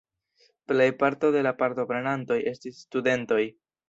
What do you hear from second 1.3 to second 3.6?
de la partoprenantoj estis studentoj.